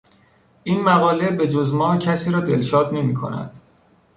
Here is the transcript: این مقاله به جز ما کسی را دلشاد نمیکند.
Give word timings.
این 0.63 0.81
مقاله 0.81 1.31
به 1.31 1.47
جز 1.47 1.73
ما 1.73 1.97
کسی 1.97 2.31
را 2.31 2.39
دلشاد 2.39 2.93
نمیکند. 2.93 3.61